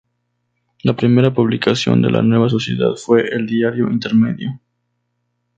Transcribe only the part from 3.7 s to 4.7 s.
Intermedio.